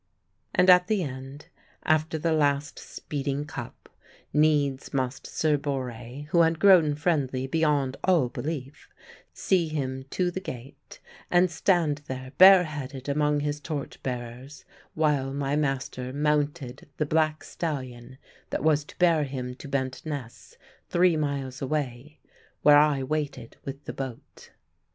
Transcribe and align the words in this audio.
And 0.55 0.67
at 0.67 0.87
the 0.87 1.03
end, 1.03 1.45
after 1.83 2.17
the 2.17 2.31
last 2.33 2.79
speeding 2.79 3.45
cup, 3.45 3.87
needs 4.33 4.95
must 4.95 5.27
Sir 5.27 5.57
Borre 5.57 6.25
(who 6.31 6.41
had 6.41 6.57
grown 6.57 6.95
friendly 6.95 7.45
beyond 7.45 7.97
all 8.03 8.27
belief) 8.27 8.89
see 9.31 9.67
him 9.67 10.05
to 10.09 10.31
the 10.31 10.39
gate 10.39 10.99
and 11.29 11.51
stand 11.51 11.99
there 12.07 12.31
bare 12.39 12.63
headed 12.63 13.07
among 13.07 13.41
his 13.41 13.59
torch 13.59 14.01
bearers 14.01 14.65
while 14.95 15.35
my 15.35 15.55
master 15.55 16.11
mounted 16.11 16.89
the 16.97 17.05
black 17.05 17.43
stallion 17.43 18.17
that 18.49 18.63
was 18.63 18.83
to 18.85 18.97
bear 18.97 19.23
him 19.23 19.53
to 19.53 19.67
Bent 19.67 20.03
Ness, 20.03 20.57
three 20.89 21.15
miles 21.15 21.61
away, 21.61 22.19
where 22.63 22.79
I 22.79 23.03
waited 23.03 23.55
with 23.65 23.85
the 23.85 23.93
boat. 23.93 24.49